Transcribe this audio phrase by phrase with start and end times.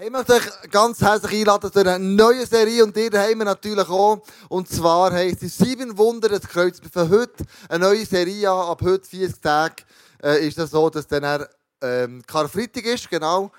[0.00, 3.88] Ich möchte euch ganz herzlich einladen zu einer neuen Serie und ihr haben wir natürlich
[3.88, 4.22] auch.
[4.48, 6.82] Und zwar heisst es sieben Wunder des Kreuzes.
[6.92, 8.68] Von heute eine neue Serie an.
[8.68, 9.82] Ab heute 40 Tage
[10.22, 11.46] äh, ist es so, dass dann
[11.82, 13.50] ähm, Karfreitag ist, genau.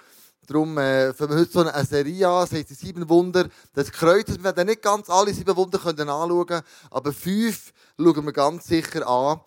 [0.47, 2.46] Darum äh, fangen wir heute so eine Serie an.
[2.46, 4.37] Es heisst die sieben Wunder des Kreuzes.
[4.37, 9.06] Wir werden nicht ganz alle sieben Wunder können anschauen, aber fünf schauen wir ganz sicher
[9.06, 9.42] an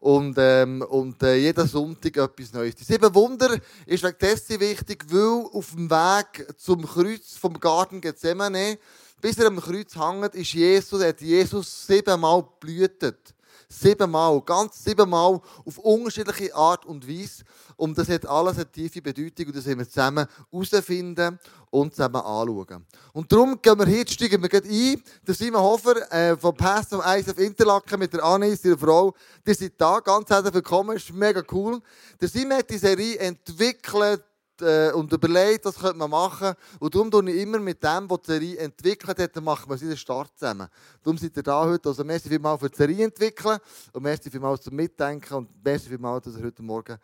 [0.00, 2.76] und, ähm, und äh, jeden Sonntag etwas Neues.
[2.76, 8.00] Die sieben Wunder ist wegen dessen wichtig, weil auf dem Weg zum Kreuz vom Garten
[8.00, 8.78] Gethsemane,
[9.20, 13.34] bis er am Kreuz hängt, ist Jesus, hat Jesus siebenmal blühtet.
[13.70, 17.44] Siebenmal, ganz siebenmal, auf unterschiedliche Art und Weise.
[17.76, 21.38] Und das hat alles eine tiefe Bedeutung und das werden wir zusammen herausfinden
[21.70, 22.86] und zusammen anschauen.
[23.12, 25.02] Und darum gehen wir hier, steigen wir ein.
[25.26, 29.14] Der Simon Hofer äh, von Pastor Eis auf Interlaken mit der Anne, ihrer Frau,
[29.46, 30.00] die sind da.
[30.00, 31.78] Ganz herzlich willkommen, ist mega cool.
[32.18, 34.24] Der Simon hat die Serie entwickelt,
[34.62, 36.54] äh, und überlegt, was könnte man machen.
[36.78, 39.96] Und darum tue ich immer mit dem, was die Serie entwickelt hat, machen wir den
[39.96, 40.68] Start zusammen.
[41.02, 41.88] Darum seid ihr da heute.
[41.88, 43.58] Also merci vielmals für die Serie entwickeln
[43.92, 46.98] und merci vielmals zum Mitdenken und merci vielmals, dass ihr heute Morgen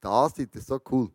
[0.00, 0.54] da seid.
[0.54, 1.10] Das ist so cool.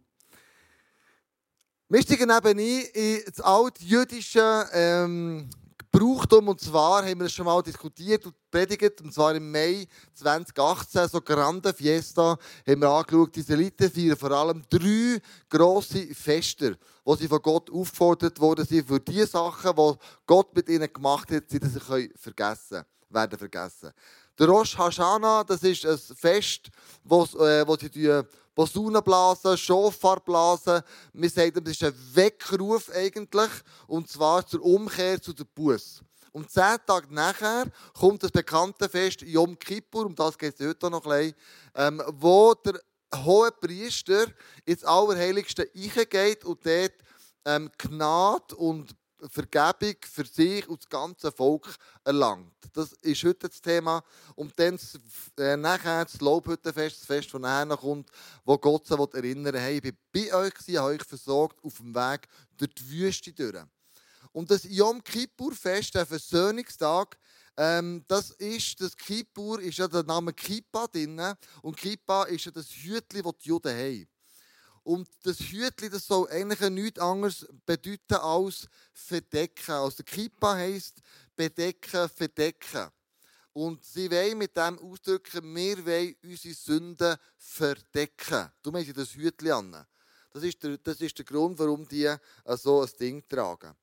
[1.87, 5.49] Wir steigen eben ein in das altjüdische ähm,
[5.97, 6.49] Brauchtum.
[6.49, 8.99] Und zwar haben wir es schon mal diskutiert und predigt.
[9.01, 12.37] Und zwar im Mai 2018, so Grande Fiesta,
[12.67, 17.71] haben wir angeschaut, die Israeliten feiern vor allem drei grosse Feste, wo sie von Gott
[17.71, 19.93] aufgefordert worden sind für die Sachen, die
[20.25, 23.91] Gott mit ihnen gemacht hat, sie sie vergessen werden vergessen.
[24.37, 26.69] Der Rosh Hashanah, das ist ein Fest,
[27.03, 27.89] wo, äh, wo sie
[28.55, 30.81] Posaunen blasen, Schofar blasen.
[31.11, 33.51] Wir sagen, das ist ein Weckruf eigentlich,
[33.85, 36.01] und zwar zur Umkehr zu der Buß.
[36.31, 40.89] Und zehn Tage nachher kommt das bekannte Fest Yom Kippur, um das geht es heute
[40.89, 41.35] noch ein bisschen,
[41.75, 42.79] ähm, wo der
[43.23, 44.25] hohe Priester
[44.65, 46.93] ins Allerheiligste eingeht und dort
[47.45, 48.95] ähm, Gnade und
[49.29, 52.53] Vergebung für sich und das ganze Volk erlangt.
[52.73, 54.03] Das ist heute das Thema.
[54.35, 54.79] Und dann
[55.37, 58.09] äh, nachher das Lobhüttenfest, das Fest, das nachher kommt,
[58.43, 61.77] wo Gott sich erinnern will, hey, ich bin bei euch, ich habe euch versorgt auf
[61.77, 62.27] dem Weg
[62.57, 63.63] durch die Wüste durch.
[64.31, 67.17] Und das Yom Kippur-Fest, der Versöhnungstag,
[67.57, 71.21] ähm, das ist, das Kippur ist ja der Name Kippa drin.
[71.61, 74.07] Und Kippa ist ja das Hütli, das die Juden haben.
[74.85, 79.71] Und das Hütli, das soll eigentlich nichts anderes bedeuten als verdecken.
[79.71, 81.01] Also Kippa heisst
[81.35, 82.91] bedecken, verdecken.
[83.51, 88.51] Und sie wollen mit dem ausdrücken, wir wollen unsere Sünden verdecken.
[88.61, 89.75] Du haben sie das Hütli an.
[90.31, 92.17] Das ist, der, das ist der Grund, warum die äh,
[92.55, 93.75] so ein Ding tragen.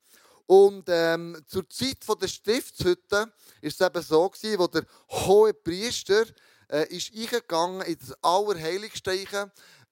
[0.45, 3.29] Und ähm, zur Zeit der Stiftshütte war
[3.61, 6.25] es eben so, gewesen, wo der hohe Priester
[6.69, 9.11] äh, ist eingegangen in das Allerheiligste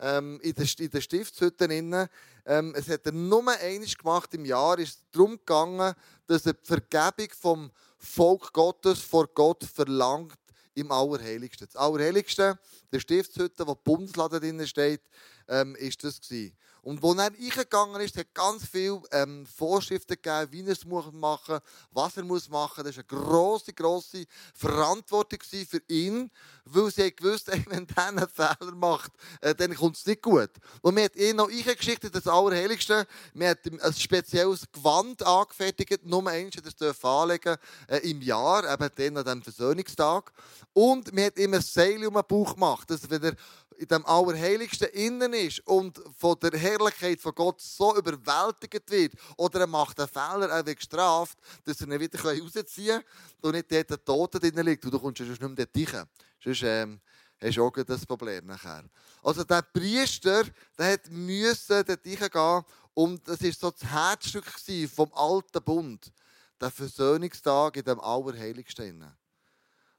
[0.02, 2.10] ähm, in der, in der Stiftshütte.
[2.46, 4.80] Ähm, es hat er nur eines gemacht im Jahr.
[4.80, 5.94] Es ist darum gegangen,
[6.28, 10.38] dass er die Vergebung vom Volk Gottes vor Gott verlangt
[10.74, 11.68] im Allerheiligsten.
[11.68, 12.58] Das Allerheiligste,
[12.92, 15.02] der Stiftshütte, wo die Bundeslade drin steht,
[15.48, 16.58] ähm, ist das gewesen.
[16.84, 21.20] Und wo er eingegangen ist, hat ganz viele ähm, Vorschriften gegeben, wie er es machen
[21.20, 21.62] muss,
[21.92, 22.96] was er muss machen muss.
[22.96, 24.26] Das war eine grosse, grosse
[24.56, 26.32] Verantwortung für ihn,
[26.66, 30.50] weil sie gewusst haben, wenn er einen Fehler macht, äh, dann kommt es nicht gut.
[30.82, 33.06] Und man hat ihn noch eingeschickt, das Allerheiligste.
[33.36, 39.18] Man hat ein spezielles Gewand angefertigt, nur eins, das anlegen äh, im Jahr, eben dann
[39.18, 40.32] an diesem Versöhnungstag.
[40.74, 43.36] Und man hat ihm ein Seil um den Bauch gemacht, dass wenn er
[43.82, 49.62] in dem Allerheiligsten innen ist und von der Herrlichkeit von Gott so überwältigt wird oder
[49.62, 53.04] er macht einen Fehler, er wird gestraft, dass er ihn wieder rausziehen kann
[53.42, 56.06] und nicht dort der Tote drin liegt und du kommst sonst nicht mehr dort rein.
[56.44, 57.02] Sonst ähm,
[57.42, 58.84] hast du auch das Problem nachher.
[59.24, 60.44] Also der Priester,
[60.78, 64.46] der hat müssen dort reingehen und das war so das Herzstück
[64.94, 66.14] vom alten Bund.
[66.60, 69.04] Der Versöhnungstag in dem Allerheiligsten.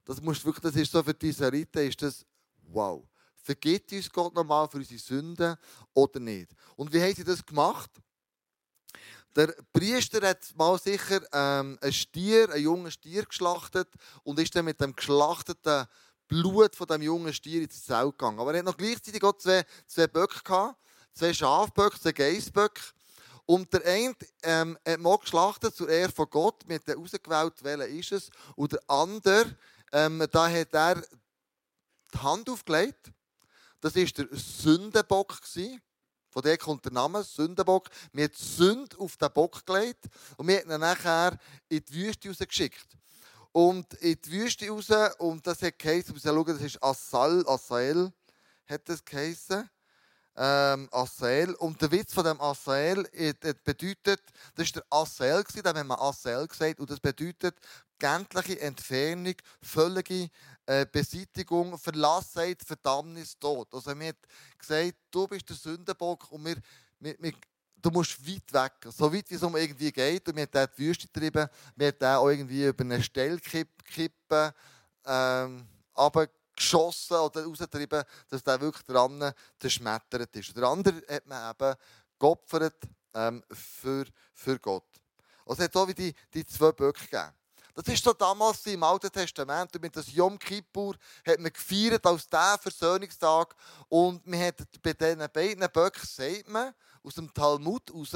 [0.05, 2.25] Das, musst wirklich, das ist so für die Israeliten, ist das
[2.69, 3.03] wow.
[3.43, 5.57] Vergibt uns Gott nochmal für unsere Sünden
[5.95, 6.53] oder nicht?
[6.77, 7.91] Und wie haben sie das gemacht?
[9.35, 13.89] Der Priester hat mal sicher ähm, einen Stier, einen jungen Stier geschlachtet
[14.23, 15.87] und ist dann mit dem geschlachteten
[16.29, 18.39] Blut von dem jungen Stier ins Zelt gegangen.
[18.39, 20.79] Aber er hat noch gleichzeitig auch zwei, zwei Böcke gehabt,
[21.15, 22.83] zwei Schafböcke, zwei Geissböcke.
[23.45, 27.89] Und der eine ähm, hat mal geschlachtet zur Ehre von Gott, mit der ausgewählt, welcher
[27.89, 28.31] ist es.
[28.55, 29.57] Und der andere,
[29.93, 31.03] ähm, da hat er
[32.15, 33.11] die Hand aufgelegt
[33.83, 35.39] das war der Sündenbock.
[36.31, 37.91] Von dem kommt der Name Sündenbock.
[38.13, 40.07] Wir haben Sünde auf den Bock gelegt
[40.39, 41.37] und wir haben ihn nachher
[41.69, 42.87] in die Wüste rausgeschickt.
[43.51, 44.89] Und in die Wüste raus,
[45.19, 48.11] und das hat geheißen, wir schauen, das ist Asal, Asael,
[48.67, 49.69] hat das geheißen.
[50.37, 51.55] ähm, Asel.
[51.57, 53.07] Und der Witz von dem Asel
[53.65, 54.23] bedeutet,
[54.55, 57.57] das ist der Asel, da haben wir Asel gesagt, und das bedeutet
[58.03, 60.29] gänzliche Entfernung, völlige
[60.67, 63.73] äh, Beseitigung, Verlassenheit, Verdammnis, Tod.
[63.73, 64.17] Also wir haben
[64.59, 66.57] gesagt, du bist der Sündenbock und wir,
[66.99, 67.33] wir, wir
[67.81, 70.29] du musst weit weg, so weit wie es um irgendwie geht.
[70.29, 74.53] Und wir haben die Wüste getrieben, wir haben auch irgendwie über eine Stelle kippen,
[75.07, 75.69] ähm,
[76.57, 80.49] geschossen oder rausgetrieben, dass der wirklich dran zerschmettert ist.
[80.49, 81.75] Und der andere hat man eben
[82.19, 82.83] geopfert
[83.15, 84.89] ähm, für, für Gott.
[85.47, 87.33] Also es hat so wie die, die zwei Böcke gegeben.
[87.75, 89.75] Das ist so damals im Alten Testament.
[89.75, 90.95] Und mit das Yom Kippur
[91.27, 93.55] hat man gefeiert als der Versöhnungstag.
[93.89, 98.13] Und man hat bei diesen beiden Böcken, sagt man, aus dem Talmud raus,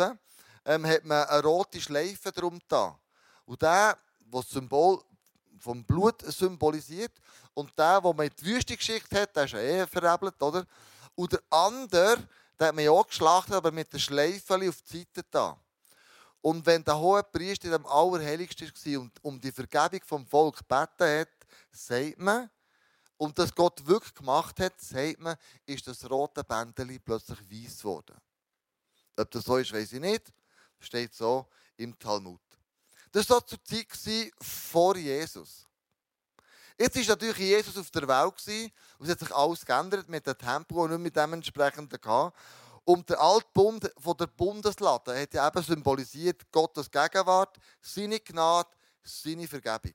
[0.64, 2.99] ähm, hat man eine rote Schleife drum da.
[3.47, 3.97] Und der,
[4.31, 5.03] das Symbol
[5.59, 7.12] vom Blut symbolisiert.
[7.55, 10.67] Und der, den man in die Wüste geschickt hat, der ist ja eh verrebelt, oder?
[11.14, 12.17] Und der andere,
[12.61, 15.59] den hat man ja auch geschlachtet, aber mit der Schleife auf die Seite da.
[16.46, 21.20] Und wenn der hohe Priester dem Allerheiligsten war und um die Vergebung vom Volk gebeten
[21.20, 21.28] hat,
[21.72, 22.48] sagt man,
[23.16, 25.34] und das Gott wirklich gemacht hat, sagt man,
[25.64, 28.16] ist das rote Bändeli plötzlich weiß geworden.
[29.16, 30.32] Ob das so ist, weiß ich nicht.
[30.78, 31.48] Steht so
[31.78, 32.40] im Talmud.
[33.10, 35.66] Das war zur Zeit vor Jesus.
[36.78, 40.38] Jetzt war natürlich Jesus auf der Welt und es hat sich alles geändert mit dem
[40.38, 42.38] Tempel und nicht mit dem entsprechenden gehabt.
[42.87, 48.71] Und der alte Bund von der Bundeslade hat ja eben symbolisiert Gottes Gegenwart, seine Gnade,
[49.03, 49.94] seine Vergebung.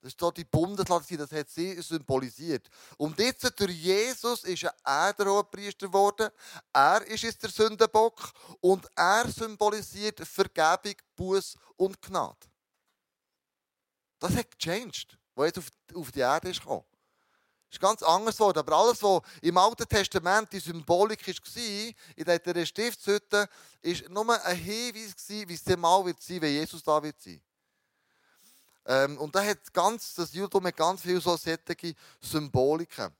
[0.00, 2.70] Das ist so die Bundeslade, das hat sie symbolisiert.
[2.96, 6.30] Und jetzt durch Jesus ist er der Hohepriester geworden.
[6.72, 12.46] Er ist jetzt der Sündenbock und er symbolisiert Vergebung, Buß und Gnade.
[14.18, 16.86] Das hat gechanged, was jetzt auf die Erde ist gekommen.
[17.68, 18.58] Das ist ganz anders geworden.
[18.58, 21.34] Aber alles, was im Alten Testament die Symbolik war,
[22.14, 23.48] in dieser Stiftshütte,
[23.82, 27.42] war nur ein Hinweis, wie es mal wird sein, wenn Jesus da wird sein.
[28.86, 33.12] Ähm, und da hat ganz, das Judentum hat ganz viele so solche Symboliken.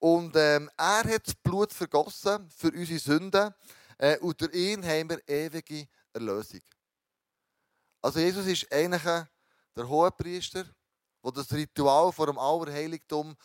[0.00, 3.54] Und ähm, er hat das Blut vergossen für unsere Sünden.
[3.96, 6.60] Äh, und durch ihn haben wir ewige Erlösung.
[8.02, 10.64] Also Jesus ist eigentlich der Hohepriester,
[11.24, 13.36] der das Ritual vor dem Allerheiligtum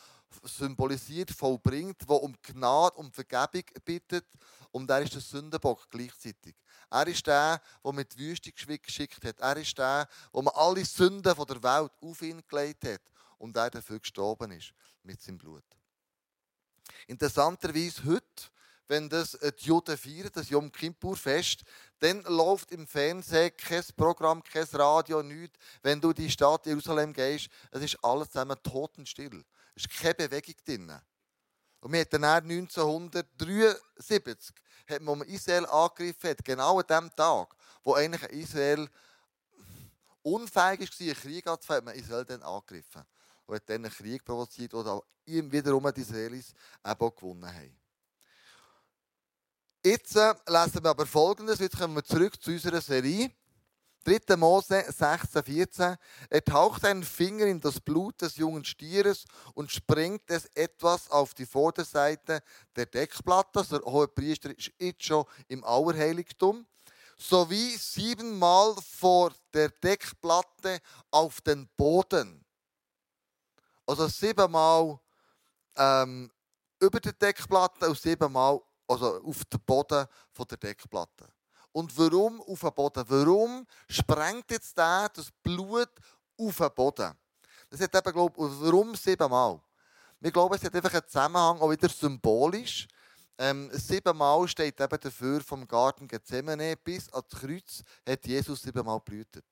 [0.44, 4.26] symbolisiert, vollbringt, der um Gnade, um Vergebung bittet.
[4.72, 6.56] Und er ist der Sündenbock gleichzeitig.
[6.92, 9.40] Er ist der, der mit Wüste geschickt hat.
[9.40, 13.02] Er ist der, der man alle Sünden der Welt auf ihn gelegt hat
[13.38, 14.74] und er dafür gestorben ist
[15.04, 15.64] mit seinem Blut.
[17.08, 18.26] Interessanterweise heute,
[18.88, 21.64] wenn das die Juden feiern, das Yom Kippur Fest,
[22.00, 25.58] dann läuft im Fernsehen kein Programm, kein Radio, nichts.
[25.84, 29.44] Wenn du in die Stadt Jerusalem gehst, es ist alles zusammen totenstill.
[29.80, 30.94] Es ist keine Bewegung drin.
[31.80, 34.54] Und wir hatten dann 1973,
[34.90, 38.90] hat man Israel angegriffen hat, genau an dem Tag, wo eigentlich Israel
[40.22, 43.04] unfähig war, einen Krieg anzufangen, hat man Israel dann angegriffen.
[43.46, 46.54] Und hat dann einen Krieg provoziert, oder wiederum die Israelis
[46.86, 47.80] eben auch gewonnen haben.
[49.86, 53.32] Jetzt äh, lesen wir aber Folgendes, jetzt kommen wir zurück zu unserer Serie.
[54.06, 54.38] 3.
[54.38, 55.98] Mose 16, 14.
[56.30, 61.34] Er taucht einen Finger in das Blut des jungen Stieres und springt es etwas auf
[61.34, 62.42] die Vorderseite
[62.76, 63.60] der Deckplatte.
[63.60, 66.66] Also der hohe Priester ist jetzt schon im Auerheiligtum.
[67.18, 70.80] Sowie siebenmal vor der Deckplatte
[71.12, 72.46] auf den Boden.
[73.86, 75.00] Also siebenmal
[75.76, 76.32] ähm,
[76.80, 81.28] über der Deckplatte und siebenmal also auf den Boden von der Deckplatte.
[81.72, 83.04] Und warum auf den Boden?
[83.08, 85.90] Warum sprengt jetzt der das Blut
[86.38, 87.14] auf den Boden?
[87.70, 89.62] Das hat eben, glaube ich, warum siebenmal?
[90.20, 92.88] Wir glauben, es hat einfach einen Zusammenhang, auch wieder symbolisch.
[93.38, 99.46] Ähm, siebenmal steht eben dafür vom Garten Gethsemane bis ans Kreuz hat Jesus siebenmal blühtet.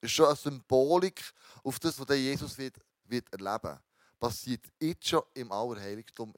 [0.00, 1.22] Das ist schon eine Symbolik
[1.62, 3.78] auf das, was Jesus wird, wird erleben
[4.18, 6.34] passiert jetzt schon im Allerheiligtum.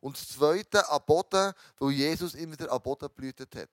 [0.00, 3.70] Und das Zweite, am Boden, weil Jesus immer wieder am Boden blühtet hat.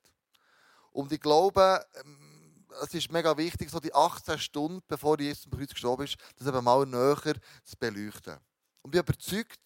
[0.97, 5.55] Und ich glaube, ähm, es ist mega wichtig, so die 18 Stunden, bevor Jesus am
[5.55, 8.33] Kreuz gestorben ist, das eben mal näher zu beleuchten.
[8.81, 9.59] Und ich bin überzeugt,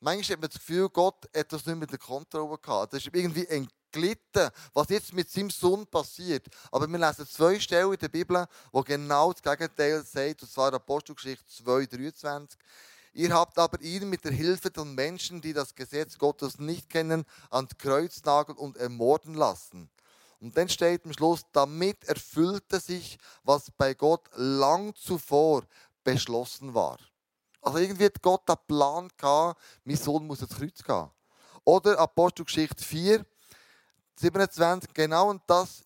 [0.00, 2.92] manchmal hat man das Gefühl, Gott hat das nicht mit der Kontrolle gehabt.
[2.92, 6.48] Das ist irgendwie entglitten, was jetzt mit seinem Sohn passiert.
[6.72, 10.74] Aber wir lesen zwei Stellen in der Bibel, wo genau das Gegenteil sagt, und zwar
[10.74, 12.58] Apostelgeschichte 2, 23.
[13.12, 17.24] Ihr habt aber ihn mit der Hilfe von Menschen, die das Gesetz Gottes nicht kennen,
[17.48, 19.88] ans Kreuz nageln und ermorden lassen.
[20.44, 25.62] Und dann steht am Schluss, damit erfüllte sich, was bei Gott lang zuvor
[26.04, 26.98] beschlossen war.
[27.62, 31.10] Also irgendwie hat Gott einen Plan gehabt, mein Sohn muss ins Kreuz gehen.
[31.64, 33.24] Oder Apostelgeschichte 4,
[34.16, 35.82] 27, genau das,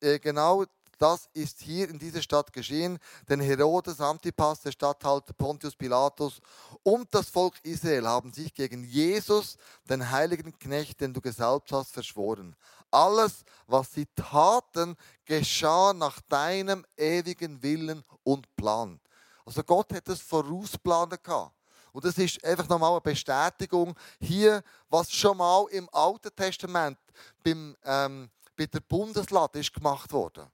[0.00, 0.64] äh, genau
[1.02, 2.96] das ist hier in dieser Stadt geschehen,
[3.28, 6.40] denn Herodes Antipas, der Statthalter Pontius Pilatus
[6.84, 9.56] und das Volk Israel haben sich gegen Jesus,
[9.88, 12.54] den heiligen Knecht, den du gesalbt hast, verschworen.
[12.92, 14.94] Alles, was sie taten,
[15.24, 19.00] geschah nach deinem ewigen Willen und Plan.
[19.44, 21.56] Also Gott hat es vorausplanen gehabt.
[21.90, 26.98] Und das ist einfach nochmal eine Bestätigung hier, was schon mal im Alten Testament
[27.42, 30.48] beim, ähm, bei der Bundeslade ist gemacht wurde.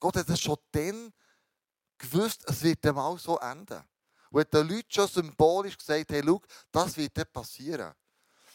[0.00, 1.12] Gott hat es schon dann
[1.98, 3.82] gewusst, es wird einmal so enden.
[4.30, 6.40] Und hat den Leuten schon symbolisch gesagt, hey, schau,
[6.72, 7.92] das wird dann passieren.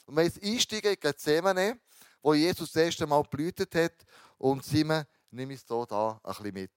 [0.06, 1.80] Und wir jetzt einsteigen in Gethsemane,
[2.22, 4.06] wo Jesus das erste Mal blühtet hat.
[4.38, 6.72] Und Simon, nimm es hier da ein bisschen mit.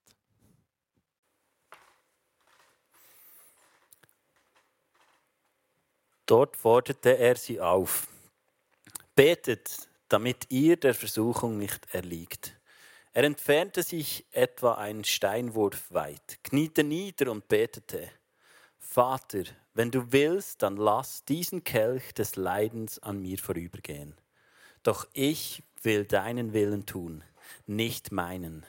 [6.25, 8.07] Dort forderte er sie auf.
[9.15, 12.55] Betet, damit ihr der Versuchung nicht erliegt.
[13.15, 18.09] Er entfernte sich etwa einen Steinwurf weit, kniete nieder und betete,
[18.79, 19.43] Vater,
[19.75, 24.15] wenn du willst, dann lass diesen Kelch des Leidens an mir vorübergehen.
[24.81, 27.23] Doch ich will deinen Willen tun,
[27.67, 28.65] nicht meinen.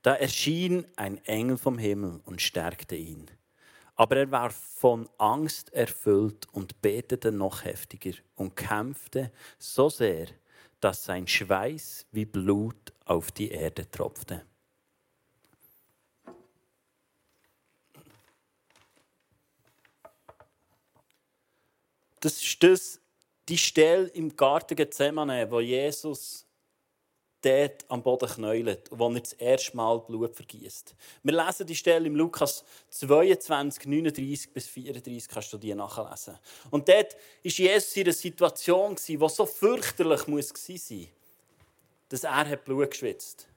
[0.00, 3.30] Da erschien ein Engel vom Himmel und stärkte ihn.
[3.96, 10.28] Aber er war von Angst erfüllt und betete noch heftiger und kämpfte so sehr,
[10.84, 14.44] dass sein Schweiß wie Blut auf die Erde tropfte.
[22.20, 23.00] Das ist das,
[23.48, 26.46] die Stelle im Garten Gethsemane, wo Jesus
[27.44, 30.94] dort am Boden knäulet und wo er das erste Mal Blut vergießt.
[31.22, 36.38] Wir lesen die Stelle im Lukas 22, 39 bis 34, kannst du die nachlesen.
[36.70, 41.08] Und dort war Jesus in einer Situation, die so fürchterlich muss sein
[42.10, 43.48] dass er Blut geschwitzt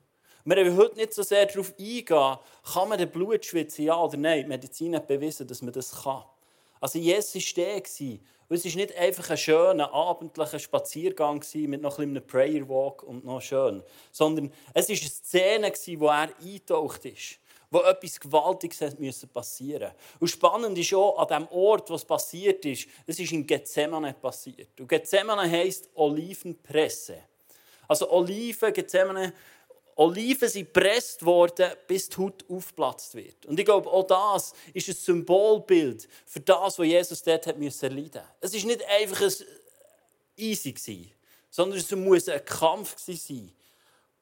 [0.47, 2.37] wir wollen heute nicht so sehr darauf eingehen,
[2.73, 4.43] kann man den Blut schwitzen, ja oder nein.
[4.43, 6.23] Die Medizin hat bewiesen, dass man das kann.
[6.79, 8.19] Also Jesus war der.
[8.49, 13.25] Es war nicht einfach ein schöner, abendlicher Spaziergang mit noch ein bisschen Prayer Walk und
[13.25, 17.39] noch schön, sondern es war eine Szene, in der er eingetaucht ist
[17.69, 18.79] wo etwas Gewaltiges
[19.33, 19.95] passieren musste.
[20.19, 24.13] Und spannend ist auch, an dem Ort, wo es passiert ist, es ist in Gethsemane
[24.13, 24.79] passiert.
[24.79, 27.23] Und Gethsemane heisst Olivenpresse.
[27.87, 29.33] Also Oliven, Gethsemane,
[29.97, 33.45] Oliven sind gepresst worden, bis die Haut aufgeplatzt wird.
[33.47, 37.85] Und ich glaube, auch das ist ein Symbolbild für das, was Jesus dort hat müssen
[37.85, 39.33] erleiden Es war nicht einfach ein
[40.35, 41.11] easy,
[41.49, 43.51] sondern es muss ein Kampf sein,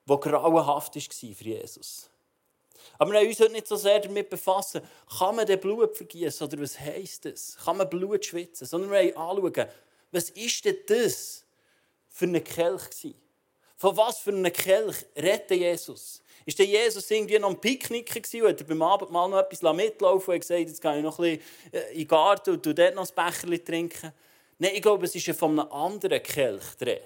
[0.07, 2.09] der grauenhaft war für Jesus.
[2.97, 4.81] Aber wir wollen uns heute nicht so sehr damit befassen,
[5.17, 7.57] kann man den Blut vergießen oder was heisst das?
[7.65, 8.65] Kann man Blut schwitzen?
[8.65, 9.69] Sondern wir wollen anschauen,
[10.11, 11.43] was ist denn das
[12.07, 13.24] für eine Kelch gewesen?
[13.77, 16.21] Von was für einem Kelch redet Jesus?
[16.45, 19.61] Ist der Jesus irgendwie noch ein Picknicker gewesen und hat er beim Abendmahl noch etwas
[19.73, 22.95] mitlaufen und gesagt, jetzt gehe ich noch ein bisschen äh, in den Garten und dort
[22.95, 24.13] noch ein Becherchen trinken?
[24.59, 26.99] Nein, ich glaube, es ist ja von einem anderen Kelch die.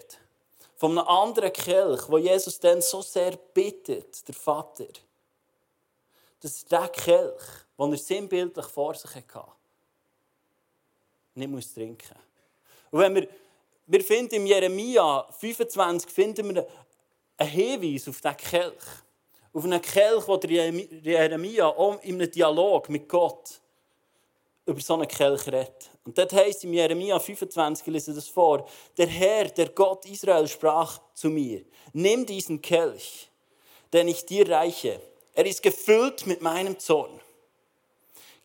[0.76, 4.88] Von einem anderen Kelch, wo Jesus dann so sehr bittet, der Vater.
[6.42, 7.44] Das ist der Kelch,
[7.78, 9.52] den er sinnbildlich vor sich hatte.
[11.36, 12.16] Nicht muss trinken.
[12.92, 13.28] Und wenn wir
[13.92, 16.68] wir finden im Jeremia 25 finden wir
[17.38, 18.84] einen Hinweis auf diesen Kelch.
[19.52, 23.60] Auf einen Kelch, wo der Jeremia auch in einem Dialog mit Gott
[24.68, 25.90] über so einen Kelch redet.
[26.06, 30.48] Und dort heißt im Jeremia 25, ich lese das vor, der Herr, der Gott Israel,
[30.48, 33.28] sprach zu mir, nimm diesen Kelch,
[33.92, 35.02] den ich dir reiche.
[35.34, 37.20] Er ist gefüllt mit meinem Zorn.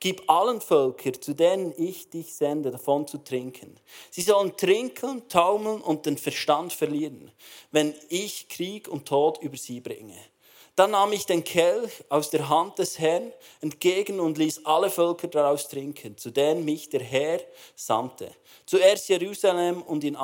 [0.04, 3.74] Gib allen Völkern, zu denen ich dich sende, davon zu trinken.
[4.10, 7.32] Sie sollen trinken, taumeln und den Verstand verlieren,
[7.70, 10.18] wenn ich Krieg und Tod über sie bringe.
[10.76, 13.32] Dann nahm ich den Kelch aus der Hand des Herrn
[13.62, 17.40] entgegen und ließ alle Völker daraus trinken, zu denen mich der Herr
[17.74, 18.30] sandte.
[18.66, 20.16] Zuerst Jerusalem und in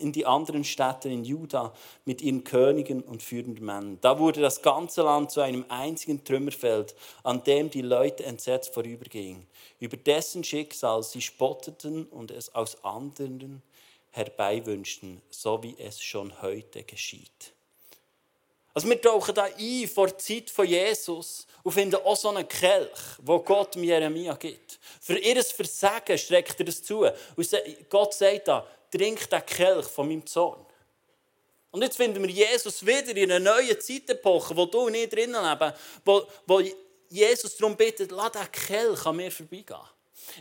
[0.00, 1.72] in die anderen Städte in Juda
[2.04, 3.98] mit ihren Königen und führenden Männern.
[4.00, 9.46] Da wurde das ganze Land zu einem einzigen Trümmerfeld, an dem die Leute entsetzt vorübergingen.
[9.78, 13.62] Über dessen Schicksal sie spotteten und es aus anderen
[14.10, 17.52] herbeiwünschten, so wie es schon heute geschieht.
[18.72, 22.46] Also wir tauchen da ein vor der Zeit von Jesus und finden auch so einen
[22.46, 22.88] Kelch,
[23.20, 24.78] wo Gott mir Jeremia gibt.
[25.00, 27.04] Für ihr Versagen streckt er es zu.
[27.36, 27.50] Und
[27.88, 30.64] Gott sagt da, trink den Kelch von meinem Zorn.
[31.70, 35.42] Und jetzt finden wir Jesus wieder in einer neuen Zeitepoche, wo du und ich drinnen
[35.42, 35.72] leben,
[36.04, 36.60] wo, wo
[37.08, 39.78] Jesus darum bittet, lass den Kelch an mir vorbeigehen.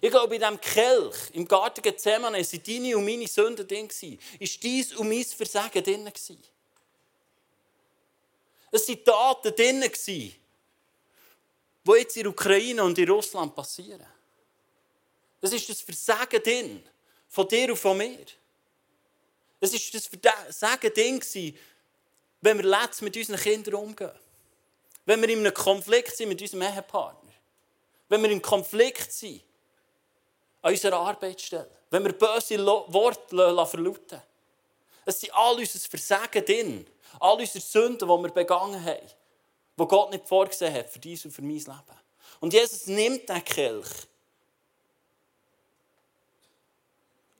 [0.01, 3.89] Ich glaube, in diesem Kelch, im Garten Gethsemane, waren deine und meine Sünden drin.
[4.39, 6.11] Ist dies und mein Versagen drin.
[8.71, 10.33] Es waren Taten drin, die
[11.97, 14.05] jetzt in der Ukraine und in Russland passieren.
[15.41, 16.83] Es ist das Versagen drin,
[17.29, 18.25] von dir und von mir.
[19.59, 21.21] Es ist das Versagen drin,
[22.41, 24.11] wenn wir letzt mit unseren Kindern umgehen.
[25.05, 27.31] Wenn wir in einem Konflikt sind mit unserem Ehepartner.
[28.07, 29.43] Wenn wir im Konflikt sind
[30.61, 31.69] an unserer Arbeitsstelle.
[31.89, 34.21] Wenn wir böse Worte verlauten
[35.05, 36.87] Es sind all unser Versagen drin.
[37.19, 39.07] All unsere Sünden, die wir begangen haben.
[39.79, 41.99] Die Gott nicht vorgesehen hat für dies und für mein Leben.
[42.39, 43.87] Und Jesus nimmt den Kelch.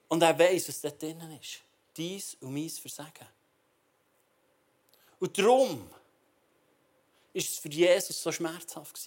[0.07, 1.59] Und er weiß, was da drinnen ist.
[1.99, 3.27] Dies und mein Versagen.
[5.19, 5.89] Und darum
[7.33, 8.97] ist es für Jesus so schmerzhaft.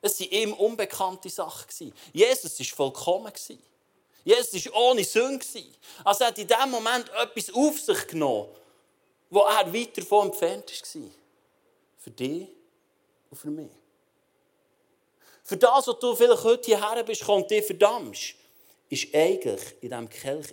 [0.00, 1.92] Es waren ihm unbekannte Sachen.
[2.12, 3.32] Jesus war vollkommen.
[4.22, 5.44] Jesus war ohne Sünde.
[6.04, 8.48] Also er hat in diesem Moment etwas auf sich genommen,
[9.28, 11.10] wo er weit davon entfernt war.
[11.98, 12.46] Für dich
[13.28, 13.72] und für mich.
[15.42, 18.36] Für das, was du vielleicht heute hierher bist und dich verdammst,
[18.88, 20.52] war eigentlich in diesem Kelch.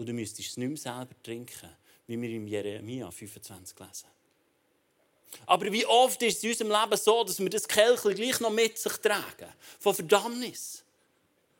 [0.00, 1.68] Und du müsstest es nicht mehr selber trinken,
[2.06, 4.06] wie wir im Jeremia 25 lesen.
[5.44, 8.48] Aber wie oft ist es in unserem Leben so, dass wir das Kelch gleich noch
[8.48, 9.52] mit sich tragen?
[9.78, 10.82] Von Verdammnis,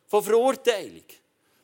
[0.07, 1.05] von Verurteilung,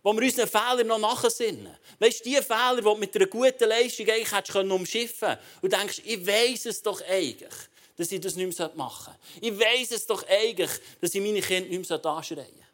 [0.02, 1.75] wo wir unseren Fehlern noch nachsinnen.
[1.99, 6.02] Weißt du, die Fehler, die du mit einer guten Leistung eigentlich umschiffen können und denkst,
[6.04, 7.54] ich weiß es doch eigentlich,
[7.97, 9.47] dass ich das nicht mehr machen sollte.
[9.47, 12.65] Ich weiß es doch eigentlich, dass ich meine Kinder nicht mehr anschreien sollte.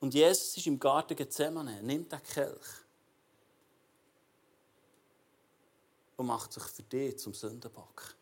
[0.00, 2.66] Und Jesus ist im Garten Gethsemane, nimmt den Kelch
[6.16, 8.14] und macht sich für dich zum Sündenbock.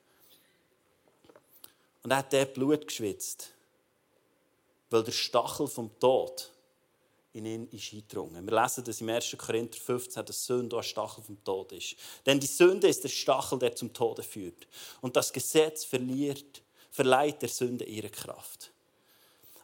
[2.02, 3.52] Und er hat dort Blut geschwitzt,
[4.90, 6.50] weil der Stachel vom Tod
[7.32, 8.49] in ihn ist eingedrungen.
[8.49, 9.37] Wir lesen das im 1.
[9.38, 11.94] Korinther 15, dass Sünde ein Stachel vom Tod ist.
[12.26, 14.66] Denn die Sünde ist der Stachel, der zum Tode führt.
[15.00, 18.73] Und das Gesetz verliert, verleiht der Sünde ihre Kraft.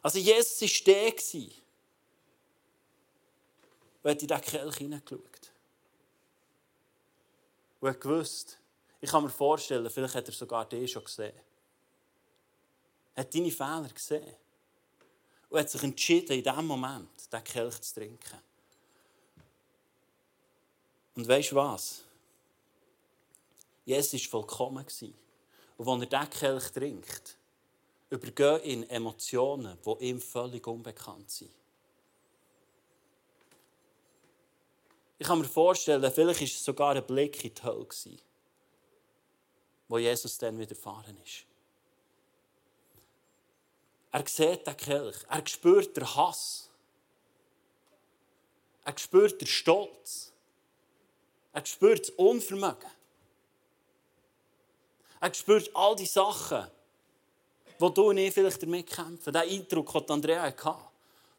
[0.01, 1.07] Also Jesus war der
[4.05, 5.51] und hat in diesen Kelch hineingeschaut
[7.79, 8.59] und hat gewusst,
[9.01, 11.33] ich kann mir vorstellen, vielleicht hat er sogar dich schon gesehen.
[13.15, 14.35] Hat deine Fehler gesehen.
[15.49, 18.39] Und hat sich entschieden, in diesem Moment diesen Kelch zu trinken.
[21.15, 22.03] Und weißt du was?
[23.85, 24.85] Jesus war vollkommen.
[25.77, 27.37] Und wenn er diesen Kelch trinkt,
[28.11, 31.64] übergehen ihn Emotionen, die ihm völlig unbekannt sind.
[35.17, 37.87] Ich kann mir vorstellen, vielleicht war es sogar ein Blick in die Hölle,
[39.87, 41.45] wo Jesus dann widerfahren ist.
[44.11, 46.69] Er sieht den Kelch, er spürt den Hass,
[48.83, 50.31] er spürt den Stolz,
[51.53, 52.91] er spürt das Unvermögen.
[55.21, 56.67] Er spürt all die Sachen,
[57.79, 59.33] wo du und ich vielleicht damit kämpfen.
[59.33, 60.75] Den Eindruck, den Andrea hatte.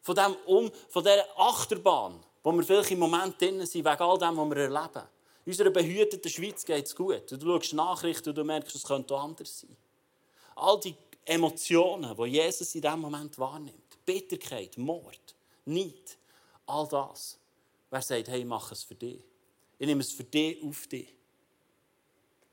[0.01, 4.17] Von, dem um, von dieser Achterbahn, wo wir vielleicht im Moment drin sind, wegen all
[4.17, 5.07] dem, was wir erleben.
[5.43, 7.29] In unserer behüteten Schweiz geht es gut.
[7.29, 9.75] Du schaust Nachrichten und du merkst, es könnte anders sein.
[10.55, 13.97] All die Emotionen, die Jesus in diesem Moment wahrnimmt.
[14.05, 16.17] Bitterkeit, Mord, Neid,
[16.67, 17.37] all das.
[17.89, 19.19] Wer sagt, hey, mache es für dich.
[19.77, 21.13] Ich nehme es für dich auf dich.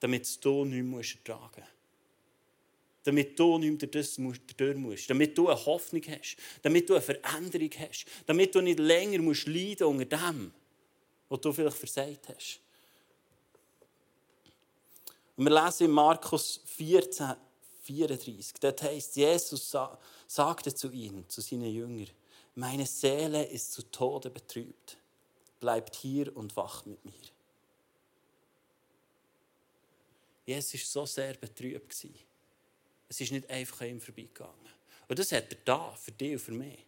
[0.00, 1.73] Damit du nicht mehr ertragen musst
[3.04, 7.02] damit du nicht mehr durch das musst, damit du eine Hoffnung hast, damit du eine
[7.02, 10.52] Veränderung hast, damit du nicht länger musst leiden unter dem,
[11.28, 12.60] was du vielleicht versagt hast.
[15.36, 17.34] Und wir lesen in Markus 14,
[17.82, 19.76] 34, dort heißt, Jesus
[20.26, 22.08] sagte zu ihnen, zu seinen Jüngern,
[22.54, 24.96] meine Seele ist zu Tode betrübt.
[25.60, 27.12] Bleibt hier und wacht mit mir.
[30.46, 32.06] Jesus war so sehr betrübt.
[33.08, 34.54] Es ist nicht einfach an ihm vorbeigegangen.
[35.08, 36.78] Und das hat er da, für dich und für mich.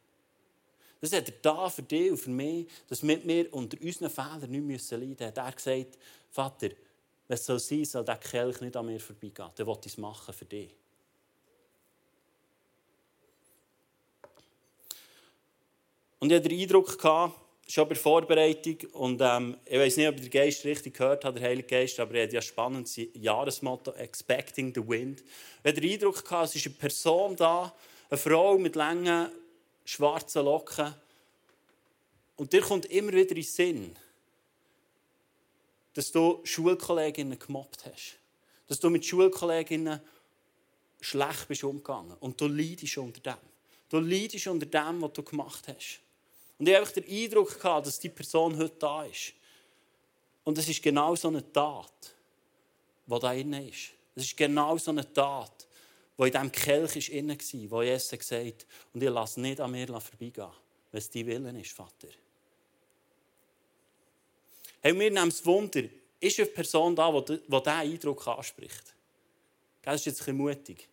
[1.01, 4.63] Das hat er da für dich und für mich, dass wir unter unseren Fehlern nicht
[4.63, 5.37] müssen leiden müssen.
[5.37, 5.99] Er hat gesagt,
[6.31, 6.71] Vater,
[7.29, 9.51] wenn es so sein soll der Kelch nicht an mir vorbeigehen.
[9.55, 10.75] Dann will es machen für dich.
[16.19, 16.99] Und ich hatte den Eindruck,
[17.67, 21.37] schon bei der Vorbereitung, und ähm, ich weiß nicht, ob der Geist richtig gehört hat,
[21.37, 25.23] der Heilige Geist, aber er hat ja spannendes Jahresmotto, Expecting the Wind.
[25.63, 27.75] Ich hatte den Eindruck, es ist eine Person da,
[28.09, 29.31] eine Frau mit langen,
[29.85, 30.95] schwarzen Locken,
[32.37, 33.97] und dir kommt immer wieder in den Sinn,
[35.95, 38.19] dass du Schulkolleginnen gemobbt hast.
[38.69, 40.01] Dass du mit Schulkolleginnen
[41.01, 42.17] schlecht bist umgegangen.
[42.21, 43.41] Und du leidest unter dem.
[43.89, 46.01] Du leidest unter dem, was du gemacht hast.
[46.59, 49.35] Und ich habe den Eindruck gehabt, dass die Person heute da ist.
[50.45, 52.15] Und es ist genau so eine Tat,
[53.07, 53.91] die da innen ist.
[54.15, 55.67] Es ist genau so eine Tat,
[56.19, 59.61] die in diesem Kelch ist innen war, wo Jesus gesagt hat, und ich lasse nicht
[59.61, 60.51] an mir vorbeigehen,
[60.91, 62.09] wenn es dein Willen ist, Vater.
[64.81, 65.83] Hey, mir nimmt es Wunder,
[66.21, 68.95] ist eine Person da, die diesen Eindruck anspricht?
[69.83, 70.89] Das ist jetzt ein bisschen mutig.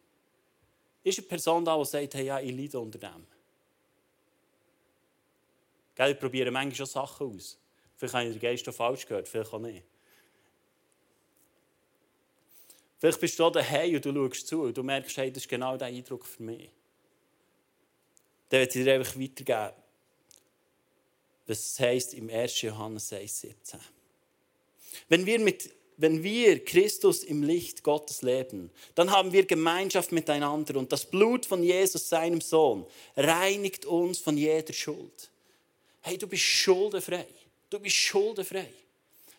[1.04, 3.26] Ist eine Person da, die sagt, hey, ja, ich leide unter dem?
[5.96, 7.58] Gell, ich probiere manchmal schon Sachen aus.
[7.96, 9.84] Vielleicht habe ich den Geist auch falsch gehört, vielleicht auch nicht.
[12.98, 15.50] Vielleicht bist du da daheim und du schaust zu und du merkst, hey, das ist
[15.50, 16.70] genau der Eindruck für mich.
[18.50, 19.74] Dann werde ich dir einfach weitergeben,
[21.46, 22.62] was es heisst im 1.
[22.62, 23.80] Johannes 1, 17.
[25.10, 30.78] Wenn wir, mit, wenn wir Christus im Licht Gottes leben, dann haben wir Gemeinschaft miteinander
[30.78, 32.86] und das Blut von Jesus, seinem Sohn,
[33.18, 35.30] reinigt uns von jeder Schuld.
[36.04, 37.26] Hey, du bist schuldenfrei.
[37.70, 38.70] Du bist schuldenfrei.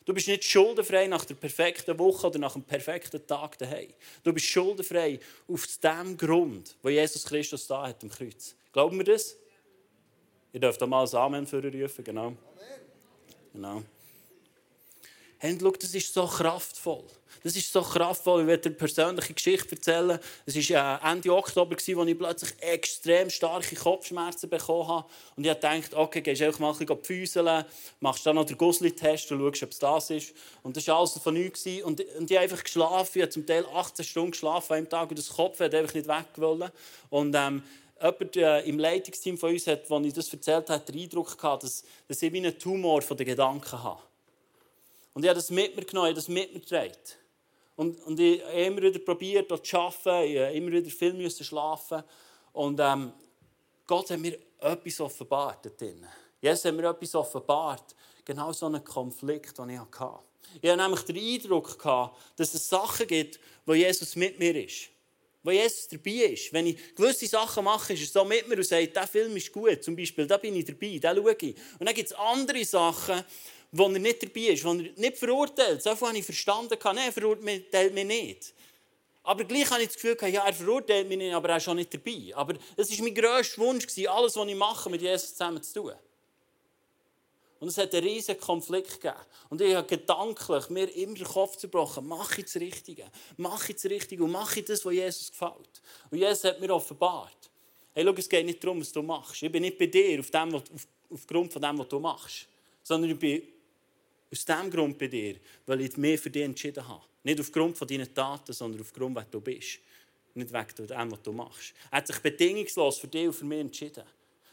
[0.05, 3.92] Du bist nicht schuldenfrei nach der perfekten Woche oder nach dem perfekten Tag daheim.
[4.22, 8.55] Du bist schuldenfrei auf dem Grund, wo Jesus Christus da hat am Kreuz.
[8.72, 9.37] Glauben wir das?
[10.53, 12.27] Ihr dürft auch mal ein Amen für rufen, genau.
[12.27, 12.37] Amen.
[13.53, 13.83] Genau.
[15.38, 17.05] Hey, schau, das ist so kraftvoll.
[17.44, 18.40] Das ist so kraftvoll.
[18.40, 20.18] Ich werde eine persönliche Geschichte erzählen.
[20.46, 25.07] Es war äh, Ende Oktober, als ich plötzlich extrem starke Kopfschmerzen bekommen habe.
[25.37, 27.64] Und ich dachte, okay, gehst du einfach mal ein bisschen
[28.00, 30.35] machst dann noch den Gusli-Test und schaust, ob es das ist.
[30.62, 31.66] Und das war alles von nichts.
[31.66, 33.11] Und, und ich habe einfach geschlafen.
[33.18, 35.92] Ich habe zum Teil 18 Stunden geschlafen an einem Tag und das Kopf hat einfach
[35.92, 36.70] nicht weg wollen.
[37.11, 37.62] Und ähm,
[38.00, 41.64] jemand äh, im Leitungsteam von uns hat, als ich das erzählt habe, den Eindruck gehabt,
[41.64, 44.00] dass, dass ich wie einen Tumor den Gedanken habe.
[45.12, 46.94] Und ich habe das mit mir genommen, ich habe das mit mir getragen.
[47.76, 51.12] Und, und ich habe immer wieder probiert, dort zu arbeiten, ich musste immer wieder viel
[51.14, 52.02] müssen schlafen.
[52.52, 53.12] Und ähm,
[53.87, 56.06] Gott hat mir etwas offenbart drin.
[56.40, 57.94] Jesus hat mir etwas offenbart.
[58.24, 60.22] Genau so einen Konflikt, den ich hatte.
[60.62, 64.88] Ich hatte nämlich den Eindruck, gehabt, dass es Sachen gibt, wo Jesus mit mir ist.
[65.42, 66.52] Wo Jesus dabei ist.
[66.52, 69.52] Wenn ich gewisse Sachen mache, ist er so mit mir und sagt, dieser Film ist
[69.52, 69.82] gut.
[69.82, 71.56] Zum Beispiel, da bin ich dabei, da schaue ich.
[71.78, 73.24] Und dann gibt es andere Sachen,
[73.76, 75.82] wo er nicht dabei ist, wo er nicht verurteilt.
[75.82, 76.78] So viel habe ich verstanden.
[76.82, 78.54] Nein, er verurteilt mich nicht.
[79.24, 81.74] Aber gleich habe ich das Gefühl, ja, er verurteilt mich nicht, aber er ist auch
[81.74, 82.32] nicht dabei.
[82.34, 85.92] Aber es war mein grösster Wunsch, alles, was ich mache, mit Jesus zusammen zu tun.
[87.58, 89.20] Und es hat einen riesigen Konflikt gegeben.
[89.48, 93.06] Und ich habe gedanklich mir immer den Kopf zerbrochen, mache ich das Richtige,
[93.38, 95.82] mache ich das Richtige und mache ich das, was Jesus gefällt.
[96.10, 97.50] Und Jesus hat mir offenbart,
[97.92, 99.42] hey, schau, es geht nicht darum, was du machst.
[99.42, 100.62] Ich bin nicht bei dir auf dem, auf,
[101.10, 102.46] aufgrund von dem, was du machst,
[102.82, 103.42] sondern ich bin
[104.34, 107.04] aus diesem Grund bei dir, weil ich mehr für dich entschieden habe.
[107.22, 109.78] Nicht aufgrund von deinen Taten, sondern aufgrund, wer du bist.
[110.34, 111.72] Nicht wegen dem, was du machst.
[111.90, 114.02] Er hat sich bedingungslos für dich und für mich entschieden.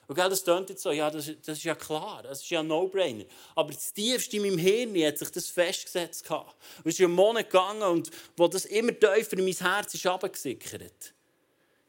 [0.08, 2.68] Und das klingt jetzt so, ja, das, das ist ja klar, das ist ja ein
[2.68, 3.26] No-Brainer.
[3.56, 6.30] Aber das tiefste in meinem Hirn hat sich das festgesetzt.
[6.30, 6.46] Und
[6.84, 11.14] es ist ein Monat gegangen und wo das immer tiefer in mein Herz ist runtergesickert,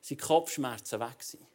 [0.00, 1.18] sind Kopfschmerzen weg.
[1.18, 1.51] Gewesen.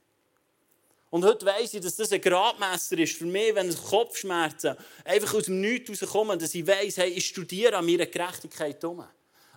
[1.10, 5.46] Und heute weiss ich, dass das ein Gradmesser ist für mich, wenn Kopfschmerzen einfach aus
[5.46, 9.04] dem Nichts rauskommen, dass ich weiss, hey, ich studiere an meiner Gerechtigkeit um.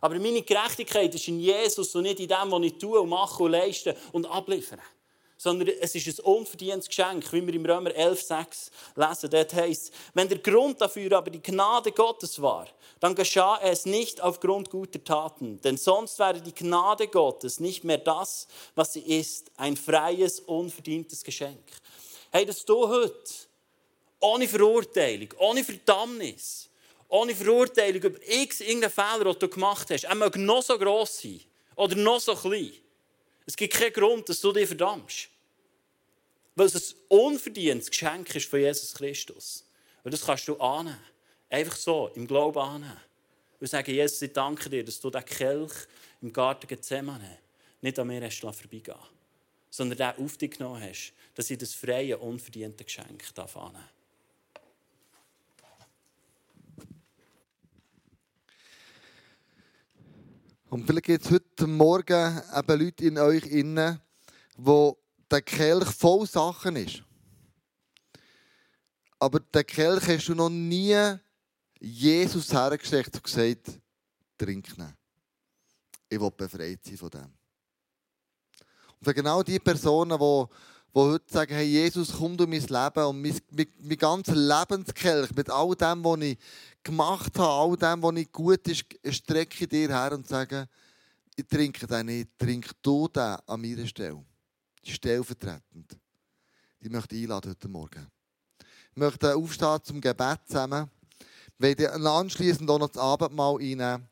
[0.00, 3.42] Aber meine Gerechtigkeit ist in Jesus und nicht in dem, was ich tue und mache
[3.42, 4.80] und leiste und abliefere
[5.40, 9.30] sondern es ist ein unverdientes Geschenk, wie wir im Römer 11,6 lesen.
[9.30, 12.68] Dort heißt wenn der Grund dafür aber die Gnade Gottes war,
[13.00, 17.96] dann geschah es nicht aufgrund guter Taten, denn sonst wäre die Gnade Gottes nicht mehr
[17.96, 21.64] das, was sie ist, ein freies, unverdientes Geschenk.
[22.30, 23.32] Hey, dass du heute
[24.20, 26.68] ohne Verurteilung, ohne Verdammnis,
[27.08, 31.22] ohne Verurteilung über x irgendeinen Fehler, den du gemacht hast, er mag noch so gross
[31.22, 31.40] sein
[31.76, 32.74] oder noch so klein,
[33.50, 35.28] es gibt keinen Grund, dass du dich verdammst.
[36.54, 39.64] Weil es ein unverdientes Geschenk ist von Jesus Christus.
[40.04, 40.98] Und das kannst du annehmen.
[41.48, 43.00] Einfach so, im Glauben annehmen.
[43.58, 45.72] Und sagen, Jesus, ich danke dir, dass du den Kelch
[46.22, 47.38] im Garten Gethsemane
[47.80, 48.94] nicht an mir hast vorbeigehen
[49.72, 53.99] sondern den auf dich genommen hast, dass ich das freie, unverdiente Geschenk annehmen darf.
[60.70, 64.00] Und vielleicht gibt es heute Morgen eben Leute in euch innen,
[64.56, 64.96] wo
[65.28, 67.02] der Kelch voll Sachen ist.
[69.18, 70.96] Aber der Kelch hast du noch nie
[71.80, 73.80] Jesus hergesteckt und gesagt,
[74.38, 74.94] trink ihn.
[76.08, 77.32] Ich will befreit sein von dem.
[79.00, 80.46] Und für genau die Personen, die
[80.94, 85.32] die heute sagen, hey Jesus, komm du mein Leben und mein, mein, mein ganzer Lebenskelch
[85.34, 86.38] mit all dem, was ich
[86.82, 90.68] gemacht habe, all dem, was nicht gut ist, strecke ich dir her und sage,
[91.36, 94.24] ich trinke den nicht, trink du den an meiner Stelle.
[94.84, 95.96] stellvertretend,
[96.80, 98.06] die möchte ich einladen heute Morgen.
[98.90, 100.90] Ich möchte aufstehen zum Gebet zusammen.
[101.58, 104.09] Wir werden anschließend auch noch das Abendmahl einnehmen.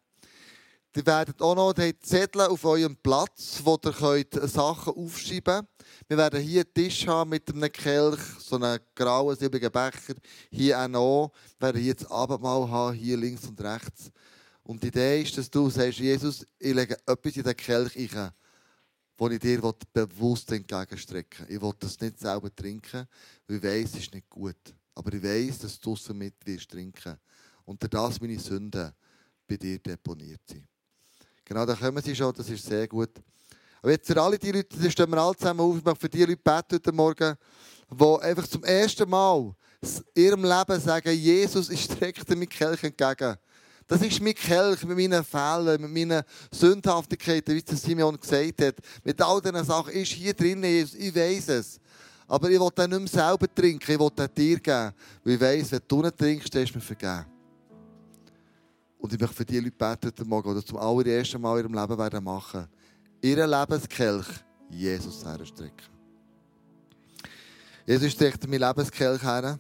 [0.96, 5.68] Ihr werdet auch noch die Zettel auf eurem Platz, wo ihr könnt Sachen aufschreiben könnt.
[6.08, 10.14] Wir werden hier einen Tisch haben mit einem Kelch, so einen grauen, silbrigen Becher.
[10.50, 11.32] Hier auch noch.
[11.58, 14.10] Wir werden hier das Abendmahl haben, hier links und rechts.
[14.62, 18.30] Und die Idee ist, dass du sagst, Jesus, ich lege etwas in den Kelch rein,
[19.16, 19.60] wo ich dir
[19.92, 21.56] bewusst entgegenstrecken will.
[21.56, 23.06] Ich will das nicht selber trinken,
[23.46, 24.74] weil ich weiss, es ist nicht gut.
[24.94, 26.34] Aber ich weiss, dass du es mit
[26.66, 27.18] trinken.
[27.66, 28.92] Und das meine Sünden
[29.46, 30.66] bei dir deponiert sind.
[31.48, 33.08] Genau, da kommen sie schon, das ist sehr gut.
[33.80, 36.08] Aber jetzt für alle die Leute, da stehen wir alle zusammen auf, ich möchte für
[36.10, 37.36] die Leute beten heute Morgen,
[37.90, 39.54] die einfach zum ersten Mal
[40.14, 43.36] in ihrem Leben sagen, Jesus, ich strecke mit Kelch entgegen.
[43.86, 48.74] Das ist mein Kelch mit meinen Fehlern, mit meinen Sündhaftigkeiten, wie es Simeon gesagt hat.
[49.02, 51.80] Mit all diesen Sachen ist hier drin, Jesus, ich weiß es.
[52.26, 54.92] Aber ich will den nicht mehr selber trinken, ich will den dir geben.
[55.24, 57.37] Weil ich weiss, wenn du nicht trinkst, dann ist mir vergeben.
[58.98, 61.74] Und ich möchte für die Leute beten heute Morgen, die zum allerersten Mal in ihrem
[61.74, 62.66] Leben werden machen.
[63.22, 64.26] Ihren Lebenskelch
[64.68, 65.86] Jesus herstrecken.
[67.86, 69.58] Jesus streckt mir Lebenskelch her.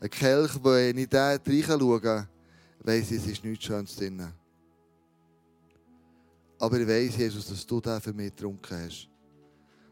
[0.00, 2.28] Ein Kelch, wo ich in den reinschaue,
[2.80, 4.32] weiss ich, es ist nichts Schönes drin.
[6.58, 9.08] Aber ich weiss, Jesus, dass du den für mich getrunken hast.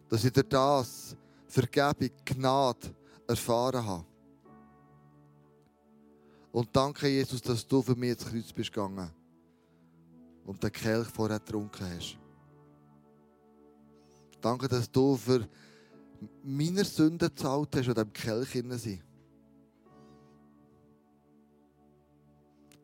[0.08, 1.16] Dass ich durch das
[1.46, 2.94] Vergebung, Gnade
[3.26, 4.04] erfahren habe.
[6.52, 9.10] Und danke, Jesus, dass du für mich ins Kreuz bist gegangen
[10.44, 12.18] und den Kelch vorher getrunken hast.
[14.40, 15.46] Danke, dass du für
[16.42, 19.04] meine Sünden gezahlt hast, in diesem Kelch drin sind.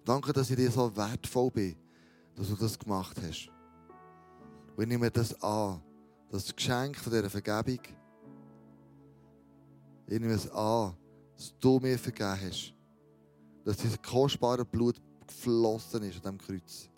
[0.04, 1.76] Danke, dass ich dir so wertvoll bin,
[2.34, 3.50] dass du das gemacht hast.
[4.76, 5.80] Und ich nehme das an,
[6.30, 7.80] das Geschenk von dieser Vergebung.
[10.06, 10.94] Ich nehme es an,
[11.34, 12.74] dass du mir vergeben hast
[13.64, 16.90] dass dieses kostbare Blut geflossen ist an diesem Kreuz,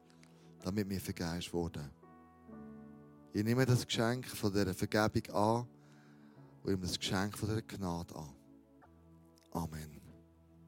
[0.63, 1.91] damit mir vergeben wurde.
[3.33, 5.67] Ich nehme das Geschenk von dieser Vergebung an
[6.63, 8.35] und nehme das Geschenk von dieser Gnade an.
[9.53, 9.96] Amen.